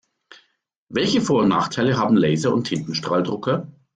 Welche 0.89 1.21
Vor- 1.21 1.43
und 1.43 1.49
Nachteile 1.49 1.95
haben 1.95 2.17
Laser- 2.17 2.51
und 2.55 2.63
Tintenstrahldrucker? 2.63 3.67